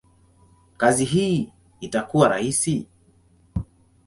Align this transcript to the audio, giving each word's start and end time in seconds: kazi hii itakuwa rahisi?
kazi 0.77 1.05
hii 1.05 1.51
itakuwa 1.79 2.27
rahisi? 2.29 2.87